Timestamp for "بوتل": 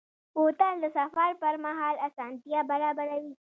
0.35-0.73